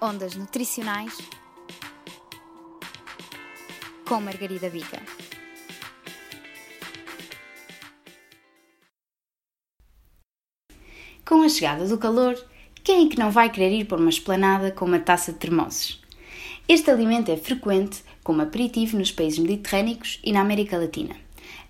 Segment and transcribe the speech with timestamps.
[0.00, 1.18] Ondas Nutricionais
[4.06, 5.02] com Margarida Bica.
[11.26, 12.38] Com a chegada do calor,
[12.84, 16.00] quem é que não vai querer ir por uma esplanada com uma taça de termossos?
[16.68, 21.16] Este alimento é frequente como aperitivo nos países mediterrâneos e na América Latina.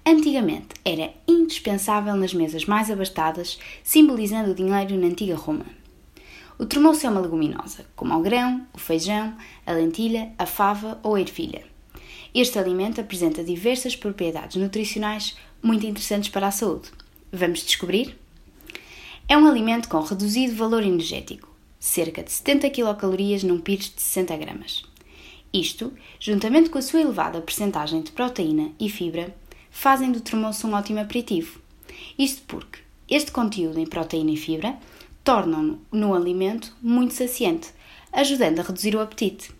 [0.04, 5.64] Antigamente era indispensável nas mesas mais abastadas, simbolizando o dinheiro na antiga Roma.
[6.58, 9.32] O termoço é uma leguminosa, como o grão, o feijão,
[9.64, 11.64] a lentilha, a fava ou a ervilha.
[12.34, 16.90] Este alimento apresenta diversas propriedades nutricionais muito interessantes para a saúde.
[17.32, 18.18] Vamos descobrir?
[19.28, 21.48] É um alimento com reduzido valor energético,
[21.78, 22.96] cerca de 70 kcal
[23.44, 24.82] num pires de 60 gramas.
[25.52, 29.32] Isto, juntamente com a sua elevada percentagem de proteína e fibra,
[29.70, 31.60] fazem do termoço um ótimo aperitivo.
[32.18, 34.76] Isto porque este conteúdo em proteína e fibra
[35.24, 37.70] tornam-no no alimento muito saciante,
[38.12, 39.50] ajudando a reduzir o apetite.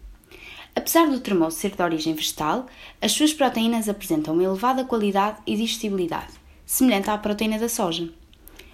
[0.75, 2.67] Apesar do termoço ser de origem vegetal,
[3.03, 8.09] as suas proteínas apresentam uma elevada qualidade e digestibilidade, semelhante à proteína da soja.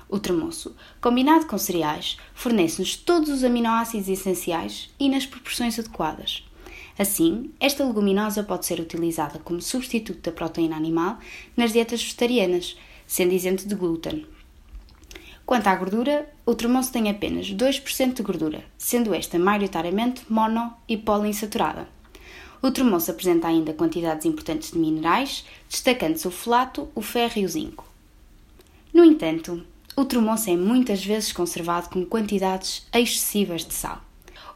[0.09, 6.45] O tremoço, combinado com cereais, fornece-nos todos os aminoácidos essenciais e nas proporções adequadas.
[6.99, 11.19] Assim, esta leguminosa pode ser utilizada como substituto da proteína animal
[11.57, 14.27] nas dietas vegetarianas, sendo isento de glúten.
[15.47, 20.97] Quanto à gordura, o tremoço tem apenas 2% de gordura, sendo esta maioritariamente mono e
[20.97, 21.87] poliinsaturada.
[22.63, 27.49] O tremoço apresenta ainda quantidades importantes de minerais, destacando-se o folato, o ferro e o
[27.49, 27.85] zinco.
[28.91, 29.63] No entanto,
[29.95, 34.01] o tremoço é muitas vezes conservado com quantidades excessivas de sal.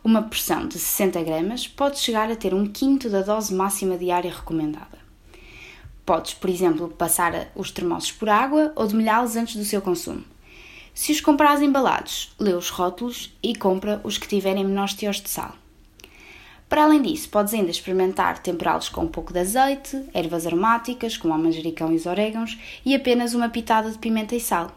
[0.03, 4.33] Uma porção de 60 gramas pode chegar a ter um quinto da dose máxima diária
[4.33, 4.99] recomendada.
[6.07, 10.25] Podes, por exemplo, passar os termossos por água ou demolhá-los antes do seu consumo.
[11.01, 15.31] Se os comprares embalados, lê os rótulos e compra os que tiverem menores teores de
[15.31, 15.55] sal.
[16.69, 21.33] Para além disso, podes ainda experimentar temperá-los com um pouco de azeite, ervas aromáticas, como
[21.33, 24.77] o manjericão e os orégãos, e apenas uma pitada de pimenta e sal.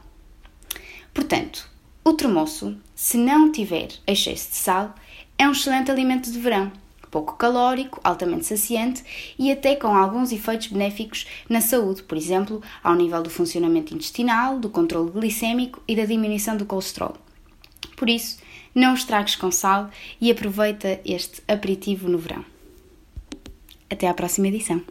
[1.11, 1.67] Portanto,
[2.03, 4.93] o tremoço, se não tiver excesso de sal,
[5.39, 6.71] é um excelente alimento de verão,
[7.11, 9.03] pouco calórico, altamente saciante
[9.37, 14.57] e até com alguns efeitos benéficos na saúde, por exemplo, ao nível do funcionamento intestinal,
[14.57, 17.15] do controle glicêmico e da diminuição do colesterol.
[17.97, 18.39] Por isso,
[18.73, 19.89] não estragues com sal
[20.19, 22.45] e aproveita este aperitivo no verão.
[23.89, 24.81] Até à próxima edição.